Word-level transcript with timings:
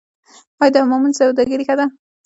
آیا 0.61 0.71
د 0.73 0.75
حمامونو 0.83 1.17
سوداګري 1.19 1.63
ښه 1.67 1.75
ده؟ 1.79 1.85